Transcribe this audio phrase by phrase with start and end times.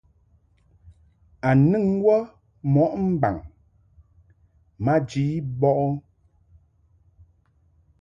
[1.47, 2.15] A nɨŋ wə
[2.73, 3.35] mo mbaŋ
[4.83, 5.23] maji
[5.59, 5.87] bɔʼɨ?